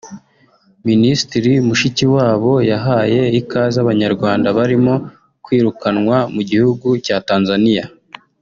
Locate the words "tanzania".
7.29-7.85